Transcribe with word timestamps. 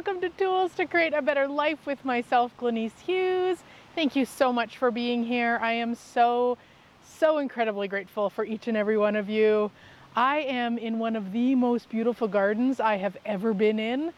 welcome 0.00 0.22
to 0.22 0.30
Tools 0.30 0.74
to 0.76 0.86
Create 0.86 1.12
a 1.12 1.20
Better 1.20 1.46
Life 1.46 1.84
with 1.84 2.02
myself, 2.06 2.56
Glenice 2.56 2.98
Hughes. 3.00 3.58
Thank 3.94 4.16
you 4.16 4.24
so 4.24 4.50
much 4.50 4.78
for 4.78 4.90
being 4.90 5.22
here. 5.22 5.58
I 5.60 5.72
am 5.72 5.94
so, 5.94 6.56
so 7.06 7.36
incredibly 7.36 7.86
grateful 7.86 8.30
for 8.30 8.46
each 8.46 8.66
and 8.66 8.78
every 8.78 8.96
one 8.96 9.14
of 9.14 9.28
you. 9.28 9.70
I 10.16 10.38
am 10.38 10.78
in 10.78 10.98
one 10.98 11.16
of 11.16 11.32
the 11.32 11.54
most 11.54 11.90
beautiful 11.90 12.28
gardens 12.28 12.80
I 12.80 12.96
have 12.96 13.18
ever 13.26 13.52
been 13.52 13.78
in, 13.78 14.14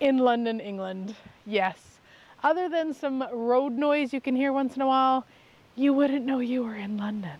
in 0.00 0.18
London, 0.18 0.58
England. 0.58 1.14
Yes. 1.46 2.00
Other 2.42 2.68
than 2.68 2.92
some 2.92 3.24
road 3.32 3.74
noise 3.74 4.12
you 4.12 4.20
can 4.20 4.34
hear 4.34 4.52
once 4.52 4.74
in 4.74 4.82
a 4.82 4.88
while, 4.88 5.24
you 5.76 5.92
wouldn't 5.92 6.26
know 6.26 6.40
you 6.40 6.64
were 6.64 6.74
in 6.74 6.96
London. 6.96 7.38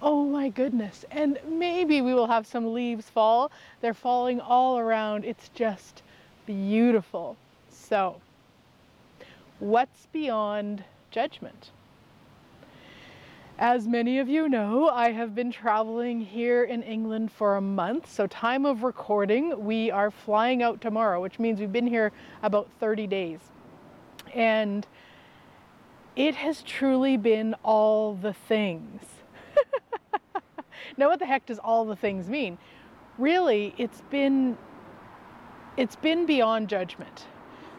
Oh 0.00 0.26
my 0.26 0.48
goodness. 0.48 1.04
And 1.10 1.40
maybe 1.44 2.02
we 2.02 2.14
will 2.14 2.28
have 2.28 2.46
some 2.46 2.72
leaves 2.72 3.10
fall. 3.10 3.50
They're 3.80 3.94
falling 3.94 4.40
all 4.40 4.78
around. 4.78 5.24
It's 5.24 5.48
just 5.48 6.02
beautiful. 6.46 7.36
So, 7.68 8.20
what's 9.58 10.06
beyond 10.06 10.84
judgment? 11.10 11.70
As 13.58 13.88
many 13.88 14.18
of 14.18 14.28
you 14.28 14.48
know, 14.48 14.88
I 14.88 15.12
have 15.12 15.34
been 15.34 15.50
traveling 15.50 16.20
here 16.20 16.64
in 16.64 16.82
England 16.82 17.32
for 17.32 17.56
a 17.56 17.60
month. 17.60 18.10
So, 18.10 18.26
time 18.26 18.66
of 18.66 18.82
recording, 18.82 19.64
we 19.64 19.90
are 19.90 20.10
flying 20.10 20.62
out 20.62 20.80
tomorrow, 20.80 21.20
which 21.20 21.38
means 21.38 21.58
we've 21.58 21.72
been 21.72 21.86
here 21.86 22.12
about 22.42 22.68
30 22.80 23.06
days. 23.06 23.40
And 24.34 24.86
it 26.16 26.34
has 26.34 26.62
truly 26.62 27.16
been 27.16 27.54
all 27.62 28.14
the 28.14 28.34
things. 28.34 29.02
now, 30.96 31.08
what 31.08 31.18
the 31.18 31.26
heck 31.26 31.46
does 31.46 31.58
all 31.58 31.86
the 31.86 31.96
things 31.96 32.28
mean? 32.28 32.58
Really, 33.16 33.74
it's 33.78 34.02
been 34.10 34.58
it's 35.76 35.96
been 35.96 36.26
beyond 36.26 36.68
judgment. 36.68 37.26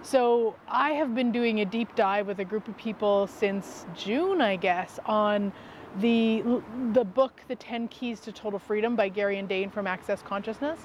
So 0.03 0.55
I 0.67 0.91
have 0.91 1.15
been 1.15 1.31
doing 1.31 1.59
a 1.61 1.65
deep 1.65 1.95
dive 1.95 2.27
with 2.27 2.39
a 2.39 2.45
group 2.45 2.67
of 2.67 2.77
people 2.77 3.27
since 3.27 3.85
June, 3.95 4.41
I 4.41 4.55
guess, 4.55 4.99
on 5.05 5.51
the 5.99 6.61
the 6.93 7.03
book 7.03 7.41
The 7.47 7.55
10 7.55 7.87
Keys 7.87 8.19
to 8.21 8.31
Total 8.31 8.59
Freedom 8.59 8.95
by 8.95 9.09
Gary 9.09 9.39
and 9.39 9.49
Dane 9.49 9.69
from 9.69 9.87
Access 9.87 10.21
Consciousness. 10.21 10.79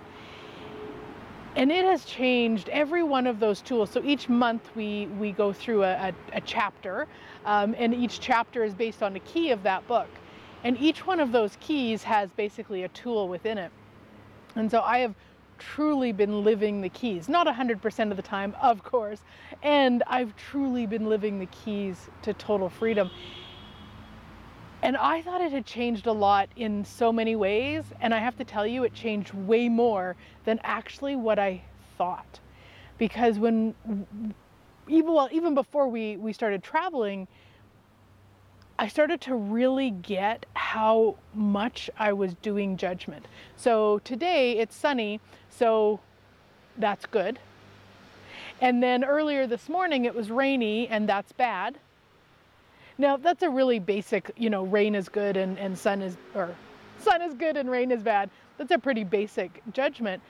And 1.54 1.70
it 1.70 1.84
has 1.84 2.06
changed 2.06 2.70
every 2.70 3.02
one 3.02 3.26
of 3.26 3.38
those 3.38 3.60
tools. 3.60 3.90
So 3.90 4.02
each 4.02 4.30
month 4.30 4.70
we, 4.74 5.06
we 5.18 5.32
go 5.32 5.52
through 5.52 5.82
a, 5.82 5.92
a, 5.92 6.12
a 6.32 6.40
chapter, 6.40 7.06
um, 7.44 7.74
and 7.76 7.94
each 7.94 8.20
chapter 8.20 8.64
is 8.64 8.72
based 8.72 9.02
on 9.02 9.14
a 9.16 9.20
key 9.20 9.50
of 9.50 9.62
that 9.64 9.86
book. 9.86 10.08
And 10.64 10.78
each 10.80 11.06
one 11.06 11.20
of 11.20 11.30
those 11.30 11.58
keys 11.60 12.02
has 12.04 12.32
basically 12.32 12.84
a 12.84 12.88
tool 12.88 13.28
within 13.28 13.58
it. 13.58 13.70
And 14.54 14.70
so 14.70 14.80
I 14.80 15.00
have 15.00 15.14
truly 15.74 16.12
been 16.12 16.44
living 16.44 16.80
the 16.80 16.88
keys. 16.88 17.28
Not 17.28 17.46
100% 17.46 18.10
of 18.10 18.16
the 18.16 18.22
time, 18.22 18.54
of 18.60 18.82
course. 18.82 19.20
And 19.62 20.02
I've 20.06 20.34
truly 20.36 20.86
been 20.86 21.06
living 21.08 21.38
the 21.38 21.46
keys 21.46 22.08
to 22.22 22.34
total 22.34 22.68
freedom. 22.68 23.10
And 24.82 24.96
I 24.96 25.22
thought 25.22 25.40
it 25.40 25.52
had 25.52 25.64
changed 25.64 26.06
a 26.06 26.12
lot 26.12 26.48
in 26.56 26.84
so 26.84 27.12
many 27.12 27.36
ways. 27.36 27.84
And 28.00 28.12
I 28.12 28.18
have 28.18 28.36
to 28.38 28.44
tell 28.44 28.66
you, 28.66 28.84
it 28.84 28.94
changed 28.94 29.32
way 29.32 29.68
more 29.68 30.16
than 30.44 30.58
actually 30.64 31.16
what 31.16 31.38
I 31.38 31.62
thought. 31.96 32.40
Because 32.98 33.38
when, 33.38 33.74
even, 34.88 35.12
well, 35.12 35.28
even 35.30 35.54
before 35.54 35.88
we, 35.88 36.16
we 36.16 36.32
started 36.32 36.62
traveling, 36.62 37.28
I 38.78 38.88
started 38.88 39.20
to 39.22 39.34
really 39.34 39.90
get 39.90 40.46
how 40.54 41.16
much 41.34 41.90
I 41.98 42.12
was 42.12 42.34
doing 42.34 42.76
judgment. 42.76 43.26
So 43.56 44.00
today 44.00 44.58
it's 44.58 44.74
sunny, 44.74 45.20
so 45.50 46.00
that's 46.78 47.06
good. 47.06 47.38
And 48.60 48.82
then 48.82 49.04
earlier 49.04 49.46
this 49.46 49.68
morning 49.68 50.04
it 50.04 50.14
was 50.14 50.30
rainy, 50.30 50.88
and 50.88 51.08
that's 51.08 51.32
bad. 51.32 51.78
Now 52.98 53.16
that's 53.16 53.42
a 53.42 53.50
really 53.50 53.78
basic, 53.78 54.30
you 54.36 54.50
know, 54.50 54.64
rain 54.64 54.94
is 54.94 55.08
good 55.08 55.36
and, 55.36 55.58
and 55.58 55.76
sun 55.76 56.02
is 56.02 56.16
or 56.34 56.54
sun 56.98 57.22
is 57.22 57.34
good 57.34 57.56
and 57.56 57.70
rain 57.70 57.90
is 57.90 58.02
bad. 58.02 58.30
That's 58.58 58.70
a 58.70 58.78
pretty 58.78 59.04
basic 59.04 59.62
judgment. 59.72 60.22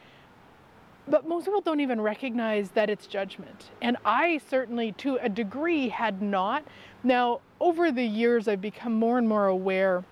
But 1.09 1.27
most 1.27 1.47
people 1.47 1.61
don't 1.61 1.81
even 1.81 2.01
recognize 2.01 2.71
that 2.71 2.89
it's 2.89 3.07
judgment. 3.07 3.71
And 3.81 3.97
I 4.05 4.41
certainly, 4.49 4.93
to 4.93 5.17
a 5.17 5.29
degree, 5.29 5.89
had 5.89 6.23
not. 6.23 6.65
Now, 7.03 7.41
over 7.61 7.91
the 7.91 8.05
years, 8.05 8.47
I've 8.47 8.61
become 8.61 8.95
more 8.95 9.19
and 9.19 9.29
more 9.29 9.47
aware 9.47 10.05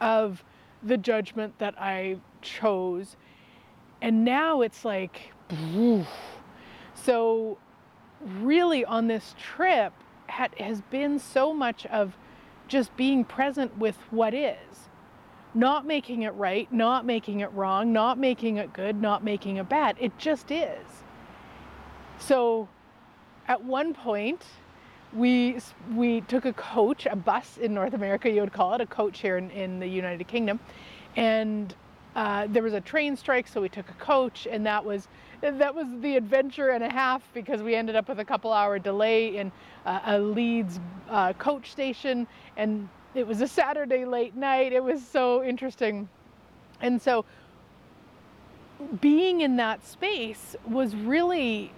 of 0.00 0.44
the 0.82 0.96
judgment 0.96 1.58
that 1.58 1.74
I 1.80 2.18
chose. 2.40 3.16
And 4.00 4.24
now 4.24 4.60
it's 4.60 4.84
like, 4.84 5.32
so 6.94 7.58
really 8.20 8.84
on 8.84 9.08
this 9.08 9.34
trip 9.38 9.92
has 10.28 10.80
been 10.82 11.18
so 11.18 11.52
much 11.52 11.84
of 11.86 12.16
just 12.68 12.96
being 12.96 13.24
present 13.24 13.76
with 13.78 13.96
what 14.10 14.34
is 14.34 14.88
not 15.56 15.86
making 15.86 16.22
it 16.22 16.34
right, 16.34 16.70
not 16.70 17.06
making 17.06 17.40
it 17.40 17.50
wrong, 17.52 17.92
not 17.92 18.18
making 18.18 18.58
it 18.58 18.72
good, 18.74 19.00
not 19.00 19.24
making 19.24 19.56
it 19.56 19.68
bad. 19.68 19.96
It 19.98 20.16
just 20.18 20.50
is. 20.50 20.86
So 22.18 22.68
at 23.48 23.64
one 23.64 23.94
point, 23.94 24.44
we 25.14 25.58
we 25.94 26.20
took 26.22 26.44
a 26.44 26.52
coach, 26.52 27.06
a 27.06 27.16
bus 27.16 27.56
in 27.56 27.72
North 27.72 27.94
America, 27.94 28.28
you 28.30 28.42
would 28.42 28.52
call 28.52 28.74
it, 28.74 28.80
a 28.82 28.86
coach 28.86 29.20
here 29.20 29.38
in, 29.38 29.50
in 29.50 29.80
the 29.80 29.86
United 29.86 30.28
Kingdom, 30.28 30.60
and 31.16 31.74
uh, 32.14 32.46
there 32.50 32.62
was 32.62 32.74
a 32.74 32.80
train 32.80 33.16
strike, 33.16 33.48
so 33.48 33.60
we 33.60 33.68
took 33.68 33.88
a 33.88 33.94
coach, 33.94 34.46
and 34.50 34.66
that 34.66 34.84
was 34.84 35.08
that 35.40 35.74
was 35.74 35.86
the 36.00 36.16
adventure 36.16 36.70
and 36.70 36.82
a 36.84 36.90
half 36.90 37.22
because 37.32 37.62
we 37.62 37.74
ended 37.74 37.96
up 37.96 38.08
with 38.08 38.18
a 38.18 38.24
couple 38.24 38.52
hour 38.52 38.78
delay 38.78 39.36
in 39.36 39.52
uh, 39.86 40.00
a 40.06 40.18
Leeds 40.18 40.80
uh, 41.08 41.32
coach 41.34 41.70
station, 41.70 42.26
and 42.56 42.88
it 43.16 43.26
was 43.26 43.40
a 43.40 43.48
Saturday 43.48 44.04
late 44.04 44.36
night. 44.36 44.72
It 44.72 44.82
was 44.82 45.04
so 45.06 45.42
interesting, 45.42 46.08
and 46.80 47.00
so 47.00 47.24
being 49.00 49.40
in 49.40 49.56
that 49.56 49.86
space 49.86 50.54
was 50.68 50.94
really 50.94 51.72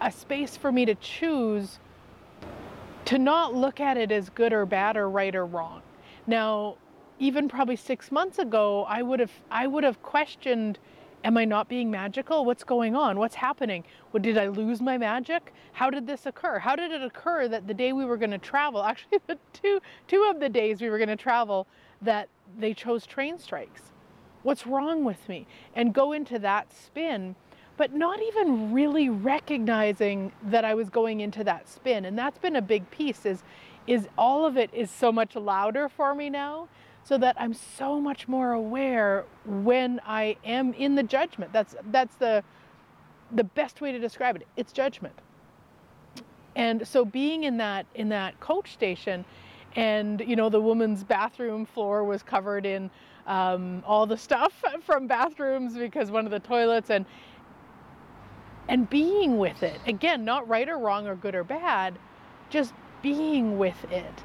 a 0.00 0.10
space 0.10 0.56
for 0.56 0.72
me 0.72 0.84
to 0.84 0.94
choose 0.96 1.78
to 3.04 3.18
not 3.18 3.54
look 3.54 3.80
at 3.80 3.96
it 3.96 4.10
as 4.10 4.30
good 4.30 4.52
or 4.52 4.66
bad 4.66 4.96
or 4.96 5.08
right 5.08 5.34
or 5.34 5.46
wrong. 5.46 5.82
Now, 6.26 6.76
even 7.18 7.48
probably 7.48 7.76
6 7.76 8.10
months 8.10 8.38
ago, 8.38 8.84
I 8.88 9.02
would 9.02 9.20
have 9.20 9.32
I 9.50 9.66
would 9.66 9.84
have 9.84 10.02
questioned 10.02 10.78
am 11.24 11.36
I 11.36 11.44
not 11.44 11.68
being 11.68 11.90
magical? 11.90 12.44
What's 12.44 12.64
going 12.64 12.96
on? 12.96 13.18
What's 13.18 13.34
happening? 13.34 13.84
What 14.10 14.22
did 14.22 14.38
I 14.38 14.48
lose 14.48 14.80
my 14.80 14.98
magic? 14.98 15.52
How 15.72 15.90
did 15.90 16.06
this 16.06 16.26
occur? 16.26 16.58
How 16.58 16.76
did 16.76 16.90
it 16.90 17.02
occur 17.02 17.48
that 17.48 17.66
the 17.66 17.74
day 17.74 17.92
we 17.92 18.04
were 18.04 18.16
going 18.16 18.30
to 18.30 18.38
travel, 18.38 18.82
actually 18.84 19.18
the 19.26 19.38
two 19.52 19.80
two 20.06 20.28
of 20.30 20.40
the 20.40 20.48
days 20.48 20.80
we 20.80 20.90
were 20.90 20.98
going 20.98 21.08
to 21.08 21.16
travel 21.16 21.66
that 22.00 22.28
they 22.58 22.74
chose 22.74 23.06
train 23.06 23.38
strikes? 23.38 23.82
What's 24.42 24.66
wrong 24.66 25.04
with 25.04 25.28
me? 25.28 25.46
And 25.74 25.94
go 25.94 26.12
into 26.12 26.38
that 26.40 26.72
spin 26.72 27.36
but 27.76 27.94
not 27.94 28.20
even 28.22 28.72
really 28.72 29.08
recognizing 29.08 30.30
that 30.44 30.64
I 30.64 30.74
was 30.74 30.90
going 30.90 31.20
into 31.20 31.42
that 31.44 31.68
spin. 31.68 32.04
And 32.04 32.18
that's 32.18 32.38
been 32.38 32.56
a 32.56 32.62
big 32.62 32.88
piece 32.90 33.24
is 33.26 33.42
is 33.86 34.06
all 34.16 34.46
of 34.46 34.56
it 34.56 34.70
is 34.72 34.90
so 34.90 35.10
much 35.10 35.34
louder 35.34 35.88
for 35.88 36.14
me 36.14 36.30
now 36.30 36.68
so 37.04 37.18
that 37.18 37.36
I'm 37.38 37.54
so 37.54 38.00
much 38.00 38.28
more 38.28 38.52
aware 38.52 39.24
when 39.44 40.00
I 40.06 40.36
am 40.44 40.72
in 40.74 40.94
the 40.94 41.02
judgment. 41.02 41.52
That's 41.52 41.74
that's 41.90 42.14
the 42.16 42.42
the 43.32 43.44
best 43.44 43.80
way 43.80 43.92
to 43.92 43.98
describe 43.98 44.36
it. 44.36 44.46
It's 44.56 44.72
judgment. 44.72 45.14
And 46.54 46.86
so 46.86 47.04
being 47.04 47.44
in 47.44 47.56
that 47.58 47.86
in 47.94 48.08
that 48.10 48.38
coach 48.40 48.72
station 48.72 49.24
and 49.74 50.20
you 50.20 50.36
know 50.36 50.48
the 50.48 50.60
woman's 50.60 51.02
bathroom 51.02 51.64
floor 51.64 52.04
was 52.04 52.22
covered 52.22 52.66
in 52.66 52.90
um, 53.26 53.82
all 53.86 54.06
the 54.06 54.16
stuff 54.16 54.52
from 54.82 55.06
bathrooms 55.06 55.76
because 55.76 56.10
one 56.10 56.24
of 56.24 56.30
the 56.30 56.40
toilets 56.40 56.90
and 56.90 57.06
and 58.68 58.88
being 58.88 59.38
with 59.38 59.62
it. 59.62 59.80
Again, 59.86 60.24
not 60.24 60.48
right 60.48 60.68
or 60.68 60.78
wrong 60.78 61.06
or 61.08 61.16
good 61.16 61.34
or 61.34 61.44
bad, 61.44 61.98
just 62.48 62.72
being 63.02 63.58
with 63.58 63.84
it. 63.90 64.22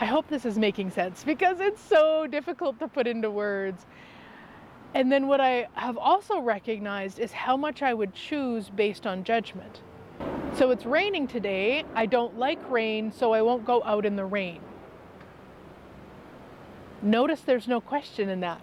I 0.00 0.06
hope 0.06 0.28
this 0.28 0.46
is 0.46 0.58
making 0.58 0.92
sense 0.92 1.22
because 1.22 1.60
it's 1.60 1.82
so 1.82 2.26
difficult 2.26 2.78
to 2.78 2.88
put 2.88 3.06
into 3.06 3.30
words. 3.30 3.84
And 4.94 5.12
then 5.12 5.28
what 5.28 5.42
I 5.42 5.68
have 5.74 5.98
also 5.98 6.40
recognized 6.40 7.18
is 7.18 7.32
how 7.32 7.54
much 7.54 7.82
I 7.82 7.92
would 7.92 8.14
choose 8.14 8.70
based 8.70 9.06
on 9.06 9.24
judgment. 9.24 9.82
So 10.54 10.70
it's 10.70 10.86
raining 10.86 11.28
today. 11.28 11.84
I 11.94 12.06
don't 12.06 12.38
like 12.38 12.58
rain, 12.70 13.12
so 13.12 13.32
I 13.32 13.42
won't 13.42 13.66
go 13.66 13.84
out 13.84 14.06
in 14.06 14.16
the 14.16 14.24
rain. 14.24 14.60
Notice 17.02 17.42
there's 17.42 17.68
no 17.68 17.80
question 17.80 18.30
in 18.30 18.40
that. 18.40 18.62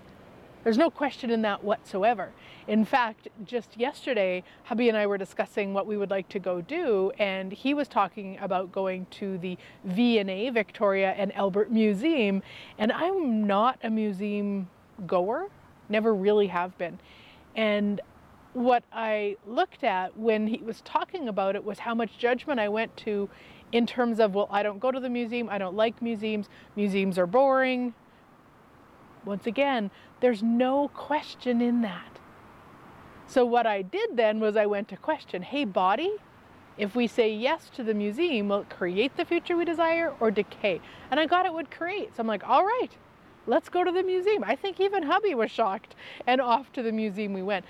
There's 0.64 0.78
no 0.78 0.90
question 0.90 1.30
in 1.30 1.44
that 1.44 1.64
whatsoever. 1.64 2.32
In 2.68 2.84
fact, 2.84 3.30
just 3.46 3.78
yesterday, 3.80 4.44
hubby 4.66 4.90
and 4.90 4.98
I 4.98 5.08
were 5.08 5.18
discussing 5.18 5.74
what 5.74 5.88
we 5.88 5.96
would 5.96 6.10
like 6.10 6.28
to 6.30 6.40
go 6.40 6.60
do, 6.60 7.14
and 7.18 7.54
he 7.54 7.74
was 7.74 7.88
talking 7.88 8.38
about 8.42 8.74
going 8.74 9.06
to 9.12 9.38
the 9.38 9.58
V&A, 9.86 10.50
Victoria 10.50 11.14
and 11.18 11.34
Albert 11.34 11.72
Museum, 11.72 12.44
and 12.78 12.92
I'm 12.92 13.48
not 13.48 13.80
a 13.84 13.90
museum 13.90 14.70
goer, 15.06 15.48
never 15.88 16.14
really 16.14 16.48
have 16.48 16.78
been. 16.78 17.00
And 17.56 18.02
what 18.52 18.84
I 18.92 19.38
looked 19.46 19.86
at 19.86 20.18
when 20.18 20.48
he 20.48 20.58
was 20.58 20.82
talking 20.82 21.30
about 21.30 21.56
it 21.56 21.64
was 21.64 21.80
how 21.80 21.96
much 21.96 22.18
judgment 22.18 22.60
I 22.60 22.68
went 22.68 22.98
to 22.98 23.30
in 23.72 23.86
terms 23.86 24.20
of, 24.20 24.36
well, 24.36 24.50
I 24.52 24.62
don't 24.62 24.80
go 24.80 24.92
to 24.92 25.00
the 25.00 25.10
museum, 25.10 25.48
I 25.50 25.58
don't 25.58 25.76
like 25.76 26.02
museums, 26.02 26.50
museums 26.76 27.18
are 27.18 27.28
boring. 27.28 27.94
Once 29.24 29.48
again, 29.48 29.90
there's 30.20 30.44
no 30.44 30.90
question 30.90 31.62
in 31.62 31.82
that. 31.82 32.20
So, 33.30 33.46
what 33.46 33.68
I 33.68 33.82
did 33.82 34.16
then 34.16 34.40
was 34.40 34.56
I 34.56 34.66
went 34.66 34.88
to 34.90 34.98
question 34.98 35.42
hey, 35.42 35.66
body, 35.66 36.16
if 36.78 36.96
we 36.96 37.08
say 37.08 37.34
yes 37.34 37.70
to 37.76 37.84
the 37.84 37.94
museum, 37.94 38.50
will 38.50 38.62
it 38.62 38.70
create 38.70 39.18
the 39.18 39.26
future 39.26 39.58
we 39.58 39.66
desire 39.66 40.14
or 40.20 40.32
decay? 40.32 40.80
And 41.12 41.20
I 41.20 41.26
got 41.26 41.46
it 41.46 41.54
would 41.54 41.72
create. 41.72 42.16
So 42.16 42.22
I'm 42.22 42.28
like, 42.28 42.48
all 42.48 42.64
right, 42.64 42.92
let's 43.48 43.68
go 43.68 43.84
to 43.84 43.92
the 43.92 44.04
museum. 44.04 44.44
I 44.46 44.56
think 44.56 44.80
even 44.80 45.04
hubby 45.04 45.34
was 45.34 45.50
shocked 45.50 45.96
and 46.28 46.40
off 46.40 46.72
to 46.74 46.84
the 46.84 46.92
museum 46.92 47.34
we 47.34 47.42
went. 47.42 47.66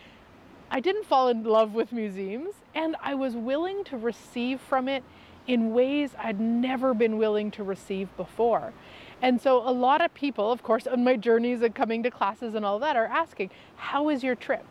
I 0.69 0.81
didn't 0.81 1.05
fall 1.05 1.29
in 1.29 1.43
love 1.43 1.73
with 1.73 1.93
museums 1.93 2.55
and 2.75 2.97
I 3.01 3.15
was 3.15 3.35
willing 3.35 3.85
to 3.85 3.97
receive 3.97 4.59
from 4.59 4.89
it 4.89 5.03
in 5.47 5.73
ways 5.73 6.11
I'd 6.19 6.41
never 6.41 6.93
been 6.93 7.17
willing 7.17 7.51
to 7.51 7.63
receive 7.63 8.15
before. 8.17 8.73
And 9.21 9.41
so 9.41 9.67
a 9.67 9.71
lot 9.71 10.01
of 10.01 10.13
people, 10.13 10.51
of 10.51 10.61
course, 10.61 10.85
on 10.85 11.05
my 11.05 11.15
journeys 11.15 11.61
and 11.61 11.73
coming 11.73 12.03
to 12.03 12.11
classes 12.11 12.53
and 12.53 12.65
all 12.65 12.79
that 12.79 12.97
are 12.97 13.05
asking, 13.05 13.49
how 13.77 14.09
is 14.09 14.23
your 14.23 14.35
trip? 14.35 14.65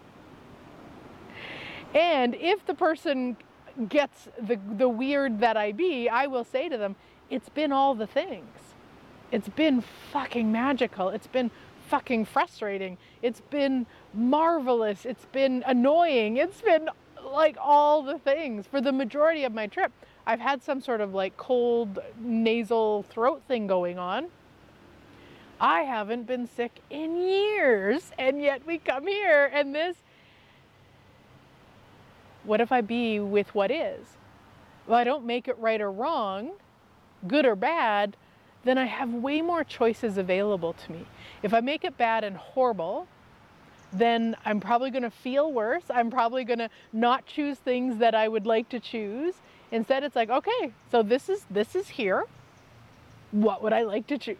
And 1.96 2.34
if 2.34 2.64
the 2.66 2.74
person 2.74 3.38
gets 3.88 4.28
the, 4.38 4.60
the 4.76 4.88
weird 4.88 5.40
that 5.40 5.56
I 5.56 5.72
be, 5.72 6.10
I 6.10 6.26
will 6.26 6.44
say 6.44 6.68
to 6.68 6.76
them, 6.76 6.94
it's 7.30 7.48
been 7.48 7.72
all 7.72 7.94
the 7.94 8.06
things. 8.06 8.46
It's 9.32 9.48
been 9.48 9.80
fucking 10.12 10.52
magical. 10.52 11.08
It's 11.08 11.26
been 11.26 11.50
fucking 11.88 12.26
frustrating. 12.26 12.98
It's 13.22 13.40
been 13.40 13.86
marvelous. 14.12 15.06
It's 15.06 15.24
been 15.26 15.64
annoying. 15.66 16.36
It's 16.36 16.60
been 16.60 16.90
like 17.24 17.56
all 17.58 18.02
the 18.02 18.18
things 18.18 18.66
for 18.66 18.82
the 18.82 18.92
majority 18.92 19.44
of 19.44 19.54
my 19.54 19.66
trip. 19.66 19.90
I've 20.26 20.40
had 20.40 20.62
some 20.62 20.82
sort 20.82 21.00
of 21.00 21.14
like 21.14 21.38
cold 21.38 21.98
nasal 22.20 23.04
throat 23.04 23.42
thing 23.48 23.66
going 23.66 23.98
on. 23.98 24.26
I 25.58 25.82
haven't 25.82 26.26
been 26.26 26.46
sick 26.46 26.80
in 26.90 27.16
years, 27.16 28.12
and 28.18 28.42
yet 28.42 28.66
we 28.66 28.76
come 28.76 29.06
here, 29.06 29.50
and 29.50 29.74
this. 29.74 29.96
What 32.46 32.60
if 32.60 32.72
I 32.72 32.80
be 32.80 33.18
with 33.20 33.54
what 33.54 33.70
is? 33.70 34.06
Well, 34.86 34.98
I 34.98 35.04
don't 35.04 35.26
make 35.26 35.48
it 35.48 35.58
right 35.58 35.80
or 35.80 35.90
wrong, 35.90 36.52
good 37.26 37.44
or 37.44 37.56
bad, 37.56 38.16
then 38.64 38.78
I 38.78 38.84
have 38.84 39.12
way 39.12 39.42
more 39.42 39.64
choices 39.64 40.16
available 40.16 40.72
to 40.72 40.92
me. 40.92 41.06
If 41.42 41.52
I 41.52 41.60
make 41.60 41.84
it 41.84 41.98
bad 41.98 42.24
and 42.24 42.36
horrible, 42.36 43.06
then 43.92 44.36
I'm 44.44 44.60
probably 44.60 44.90
going 44.90 45.02
to 45.02 45.10
feel 45.10 45.52
worse. 45.52 45.84
I'm 45.90 46.10
probably 46.10 46.44
going 46.44 46.58
to 46.58 46.70
not 46.92 47.26
choose 47.26 47.58
things 47.58 47.98
that 47.98 48.14
I 48.14 48.28
would 48.28 48.46
like 48.46 48.68
to 48.70 48.80
choose. 48.80 49.34
Instead, 49.70 50.04
it's 50.04 50.16
like, 50.16 50.30
okay, 50.30 50.72
so 50.90 51.02
this 51.02 51.28
is 51.28 51.44
this 51.50 51.74
is 51.74 51.88
here. 51.88 52.24
What 53.32 53.62
would 53.62 53.72
I 53.72 53.82
like 53.82 54.06
to 54.08 54.18
choose? 54.18 54.36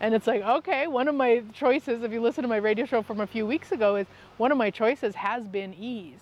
And 0.00 0.14
it's 0.14 0.26
like, 0.26 0.42
okay, 0.42 0.86
one 0.86 1.08
of 1.08 1.14
my 1.14 1.42
choices, 1.54 2.02
if 2.02 2.12
you 2.12 2.20
listen 2.20 2.42
to 2.42 2.48
my 2.48 2.56
radio 2.56 2.84
show 2.84 3.02
from 3.02 3.20
a 3.20 3.26
few 3.26 3.46
weeks 3.46 3.72
ago, 3.72 3.96
is 3.96 4.06
one 4.36 4.52
of 4.52 4.58
my 4.58 4.70
choices 4.70 5.14
has 5.14 5.46
been 5.46 5.74
ease. 5.74 6.20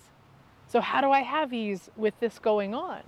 So 0.75 0.81
how 0.81 1.01
do 1.01 1.13
I 1.13 1.21
have 1.21 1.53
ease 1.53 1.89
with 1.97 2.19
this 2.19 2.41
going 2.41 2.75
on? 2.75 3.03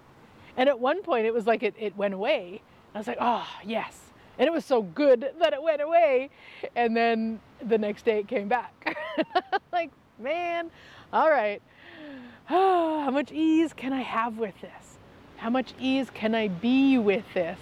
And 0.57 0.69
at 0.69 0.79
one 0.79 1.03
point 1.03 1.27
it 1.27 1.35
was 1.35 1.49
like 1.49 1.65
it, 1.65 1.75
it 1.77 1.97
went 1.97 2.15
away. 2.15 2.63
I 2.95 2.99
was 2.99 3.09
like, 3.09 3.19
oh 3.21 3.45
yes. 3.65 3.99
And 4.39 4.47
it 4.47 4.53
was 4.53 4.65
so 4.65 4.83
good 4.83 5.33
that 5.41 5.53
it 5.53 5.61
went 5.61 5.83
away. 5.83 6.31
And 6.77 6.97
then 6.97 7.41
the 7.61 7.77
next 7.77 8.05
day 8.05 8.21
it 8.21 8.29
came 8.29 8.47
back. 8.47 8.97
like, 9.73 9.91
man, 10.17 10.71
all 11.13 11.29
right. 11.29 11.61
How 12.45 13.11
much 13.11 13.33
ease 13.33 13.73
can 13.73 13.93
I 13.93 14.03
have 14.03 14.39
with 14.39 14.55
this? 14.61 14.99
How 15.39 15.51
much 15.51 15.75
ease 15.81 16.09
can 16.09 16.37
I 16.37 16.47
be 16.47 16.99
with 16.99 17.25
this? 17.35 17.59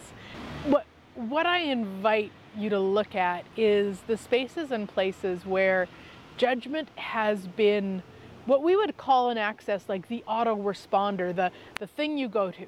What, 0.66 0.84
what 1.14 1.46
I 1.46 1.60
invite 1.60 2.30
you 2.58 2.68
to 2.68 2.78
look 2.78 3.14
at 3.14 3.46
is 3.56 4.00
the 4.06 4.18
spaces 4.18 4.70
and 4.70 4.86
places 4.86 5.46
where 5.46 5.88
judgment 6.36 6.90
has 6.96 7.46
been 7.46 8.02
what 8.46 8.62
we 8.62 8.76
would 8.76 8.96
call 8.96 9.30
an 9.30 9.38
access 9.38 9.88
like 9.88 10.08
the 10.08 10.22
autoresponder, 10.28 11.34
the, 11.34 11.50
the 11.78 11.86
thing 11.86 12.18
you 12.18 12.28
go 12.28 12.50
to. 12.50 12.66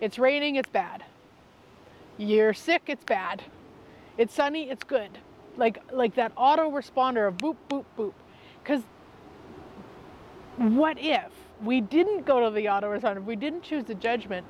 It's 0.00 0.18
raining, 0.18 0.56
it's 0.56 0.68
bad. 0.68 1.04
You're 2.18 2.54
sick, 2.54 2.82
it's 2.86 3.04
bad. 3.04 3.42
It's 4.18 4.34
sunny, 4.34 4.70
it's 4.70 4.84
good. 4.84 5.10
Like 5.56 5.82
like 5.92 6.14
that 6.14 6.34
autoresponder 6.36 7.28
of 7.28 7.38
boop 7.38 7.56
boop 7.68 7.84
boop. 7.98 8.12
Cuz 8.64 8.82
what 10.56 10.98
if 10.98 11.30
we 11.62 11.80
didn't 11.80 12.24
go 12.24 12.44
to 12.44 12.50
the 12.50 12.66
autoresponder, 12.66 13.18
if 13.18 13.24
we 13.24 13.36
didn't 13.36 13.62
choose 13.62 13.84
the 13.84 13.94
judgment, 13.94 14.46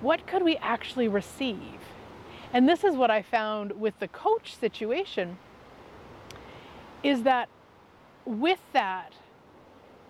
what 0.00 0.26
could 0.26 0.42
we 0.42 0.56
actually 0.58 1.08
receive? 1.08 1.80
And 2.52 2.68
this 2.68 2.84
is 2.84 2.96
what 2.96 3.10
I 3.10 3.22
found 3.22 3.80
with 3.80 3.98
the 3.98 4.08
coach 4.08 4.56
situation 4.56 5.38
is 7.02 7.22
that 7.22 7.48
with 8.24 8.60
that 8.72 9.12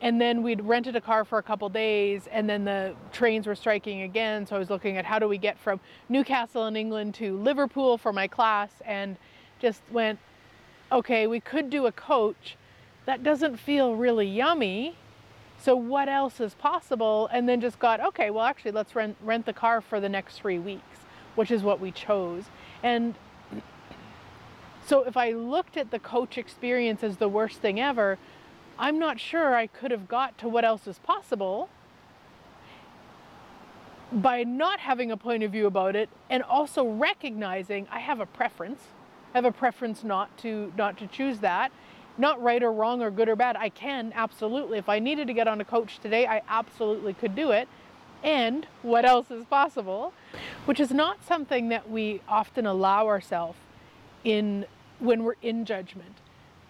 and 0.03 0.21
then 0.21 0.43
we'd 0.43 0.63
rented 0.63 0.97
a 0.97 1.01
car 1.01 1.25
for 1.25 1.39
a 1.39 1.43
couple 1.43 1.69
days 1.69 2.27
and 2.33 2.49
then 2.49 2.65
the 2.65 2.95
trains 3.13 3.47
were 3.47 3.55
striking 3.55 4.03
again. 4.03 4.47
So 4.47 4.57
i 4.57 4.59
was 4.59 4.71
looking 4.71 4.97
at 4.97 5.05
how 5.05 5.19
do 5.19 5.29
we 5.29 5.39
get 5.39 5.59
from 5.59 5.81
newcastle 6.09 6.67
in 6.67 6.77
england 6.77 7.15
to 7.17 7.37
liverpool 7.39 7.99
for 7.99 8.13
my 8.13 8.27
class 8.27 8.71
and 8.85 9.17
just 9.61 9.83
went 9.91 10.19
okay 10.91 11.27
we 11.27 11.41
could 11.41 11.71
do 11.71 11.87
a 11.87 11.93
coach. 11.93 12.57
That 13.07 13.23
doesn't 13.23 13.57
feel 13.57 13.95
really 13.95 14.27
yummy. 14.27 14.97
So 15.59 15.77
what 15.77 16.09
else 16.09 16.41
is 16.41 16.55
possible? 16.55 17.29
And 17.33 17.49
then 17.49 17.61
just 17.61 17.79
got 17.79 18.01
okay 18.01 18.31
well 18.31 18.45
actually 18.45 18.73
let's 18.73 18.95
rent 18.95 19.17
rent 19.23 19.47
the 19.47 19.53
car 19.53 19.81
for 19.81 20.01
the 20.01 20.09
next 20.09 20.37
three 20.37 20.59
weeks 20.59 20.85
which 21.37 21.51
is 21.51 21.63
what 21.63 21.81
we 21.81 21.91
chose. 21.91 22.45
And 22.83 23.15
so 24.87 25.03
if 25.05 25.17
i 25.17 25.33
looked 25.33 25.77
at 25.77 25.91
the 25.91 25.99
coach 25.99 26.39
experience 26.39 27.05
as 27.05 27.19
the 27.19 27.29
worst 27.29 27.59
thing 27.59 27.79
ever 27.79 28.19
I'm 28.81 28.99
not 28.99 29.21
sure 29.21 29.55
I 29.55 29.67
could 29.67 29.91
have 29.91 30.09
got 30.09 30.39
to 30.39 30.49
what 30.49 30.65
else 30.65 30.87
is 30.87 30.99
possible 31.01 31.69
by 34.11 34.43
not 34.43 34.81
having 34.81 35.13
a 35.13 35.19
point 35.19 35.43
of 35.43 35.53
view 35.53 35.67
about 35.67 35.95
it 35.95 36.09
and 36.31 36.43
also 36.43 36.89
recognizing 36.89 37.87
I 37.91 37.99
have 37.99 38.21
a 38.21 38.27
preference. 38.27 38.81
I 39.35 39.39
have 39.39 39.45
a 39.45 39.53
preference 39.53 40.03
not 40.03 40.37
to 40.39 40.73
not 40.79 40.97
to 40.97 41.07
choose 41.07 41.41
that. 41.41 41.71
Not 42.17 42.43
right 42.43 42.63
or 42.63 42.73
wrong 42.73 43.03
or 43.03 43.11
good 43.11 43.29
or 43.29 43.37
bad. 43.37 43.55
I 43.55 43.69
can 43.69 44.15
absolutely. 44.15 44.79
If 44.79 44.89
I 44.89 44.99
needed 44.99 45.27
to 45.27 45.35
get 45.35 45.47
on 45.47 45.61
a 45.61 45.65
coach 45.65 45.99
today, 45.99 46.27
I 46.27 46.41
absolutely 46.49 47.13
could 47.13 47.37
do 47.37 47.51
it. 47.51 47.69
And 48.25 48.67
what 48.81 49.05
else 49.05 49.31
is 49.31 49.45
possible? 49.45 50.15
Which 50.65 50.81
is 50.81 50.91
not 50.91 51.23
something 51.23 51.69
that 51.69 51.91
we 51.91 52.23
often 52.27 52.65
allow 52.65 53.09
ourselves 53.09 53.59
in 54.25 54.65
when 55.01 55.23
we're 55.23 55.37
in 55.43 55.67
judgment 55.67 56.17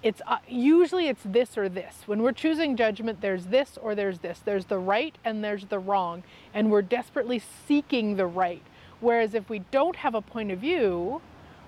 it's 0.03 0.23
uh, 0.27 0.39
usually 0.49 1.09
it's 1.09 1.23
this 1.25 1.59
or 1.59 1.69
this. 1.69 2.03
When 2.07 2.23
we're 2.23 2.33
choosing 2.33 2.77
judgment, 2.77 3.21
there's 3.21 3.47
this 3.47 3.79
or 3.81 3.95
there's 3.95 4.21
this. 4.21 4.41
There's 4.45 4.67
the 4.67 4.79
right 4.79 5.17
and 5.25 5.45
there's 5.45 5.67
the 5.67 5.79
wrong, 5.79 6.23
and 6.55 6.71
we're 6.71 6.83
desperately 6.83 7.43
seeking 7.69 8.17
the 8.17 8.27
right. 8.27 8.63
Whereas 9.01 9.35
if 9.35 9.49
we 9.51 9.61
don't 9.71 9.97
have 9.97 10.15
a 10.15 10.23
point 10.23 10.51
of 10.51 10.59
view, 10.59 11.21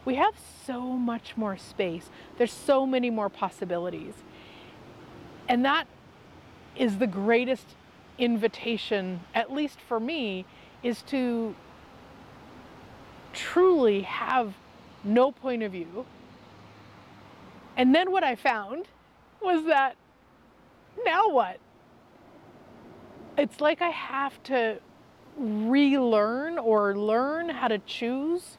we 0.05 0.17
have 0.17 0.35
so 0.67 0.81
much 0.81 1.37
more 1.37 1.57
space. 1.57 2.11
There's 2.39 2.53
so 2.53 2.87
many 2.87 3.11
more 3.11 3.29
possibilities. 3.29 4.15
And 5.49 5.65
that 5.65 5.87
is 6.77 6.99
the 6.99 7.07
greatest 7.07 7.67
invitation, 8.19 9.21
at 9.35 9.53
least 9.53 9.79
for 9.81 10.01
me, 10.01 10.45
is 10.83 11.03
to 11.03 11.55
truly 13.33 14.03
have 14.03 14.55
no 15.05 15.33
point 15.33 15.63
of 15.63 15.73
view 15.73 16.07
and 17.77 17.95
then 17.95 18.11
what 18.11 18.25
I 18.25 18.37
found 18.37 18.89
was 19.41 19.65
that 19.67 19.97
now 21.05 21.31
what? 21.31 21.59
It's 23.37 23.61
like 23.61 23.81
I 23.81 23.89
have 23.89 24.43
to 24.45 24.79
relearn 25.37 26.59
or 26.59 26.97
learn 26.97 27.49
how 27.49 27.69
to 27.69 27.79
choose 27.79 28.59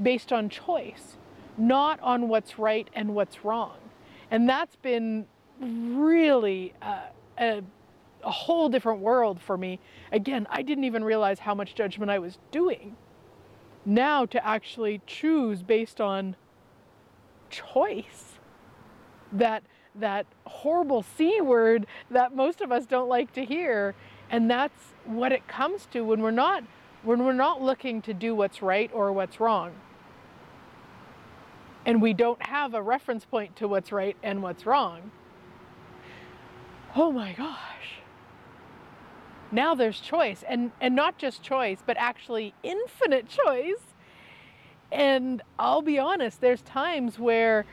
based 0.00 0.32
on 0.32 0.48
choice, 0.48 1.16
not 1.58 2.00
on 2.00 2.28
what's 2.28 2.58
right 2.58 2.88
and 2.94 3.14
what's 3.14 3.44
wrong. 3.44 3.76
And 4.30 4.48
that's 4.48 4.76
been 4.76 5.26
really 5.60 6.72
a, 6.80 7.00
a, 7.38 7.62
a 8.22 8.30
whole 8.30 8.68
different 8.68 9.00
world 9.00 9.40
for 9.40 9.56
me. 9.56 9.80
Again, 10.12 10.46
I 10.50 10.62
didn't 10.62 10.84
even 10.84 11.04
realize 11.04 11.40
how 11.40 11.54
much 11.54 11.74
judgment 11.74 12.10
I 12.10 12.18
was 12.18 12.38
doing. 12.50 12.96
Now 13.84 14.24
to 14.26 14.44
actually 14.46 15.00
choose 15.06 15.62
based 15.62 16.00
on 16.00 16.36
choice 17.50 18.33
that 19.34 19.62
that 19.94 20.26
horrible 20.46 21.02
C 21.02 21.40
word 21.40 21.86
that 22.10 22.34
most 22.34 22.60
of 22.60 22.72
us 22.72 22.86
don't 22.86 23.08
like 23.08 23.32
to 23.34 23.44
hear. 23.44 23.94
And 24.30 24.50
that's 24.50 24.94
what 25.04 25.32
it 25.32 25.46
comes 25.46 25.86
to 25.92 26.00
when 26.02 26.20
we're 26.20 26.30
not 26.30 26.64
when 27.02 27.24
we're 27.24 27.32
not 27.32 27.60
looking 27.60 28.00
to 28.02 28.14
do 28.14 28.34
what's 28.34 28.62
right 28.62 28.90
or 28.94 29.12
what's 29.12 29.38
wrong. 29.38 29.72
And 31.84 32.00
we 32.00 32.14
don't 32.14 32.46
have 32.46 32.72
a 32.72 32.82
reference 32.82 33.26
point 33.26 33.56
to 33.56 33.68
what's 33.68 33.92
right 33.92 34.16
and 34.22 34.42
what's 34.42 34.64
wrong. 34.64 35.10
oh 36.96 37.12
my 37.12 37.32
gosh. 37.32 37.58
Now 39.52 39.74
there's 39.74 40.00
choice 40.00 40.42
and 40.48 40.72
and 40.80 40.96
not 40.96 41.18
just 41.18 41.42
choice, 41.42 41.78
but 41.84 41.96
actually 41.98 42.54
infinite 42.62 43.28
choice. 43.44 43.82
And 44.90 45.42
I'll 45.58 45.82
be 45.82 45.98
honest, 45.98 46.40
there's 46.40 46.62
times 46.62 47.18
where 47.18 47.66